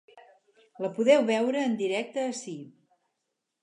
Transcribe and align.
La 0.85 0.89
podeu 0.95 1.23
veure 1.29 1.63
en 1.69 1.79
directe 1.85 2.29
ací. 2.35 2.59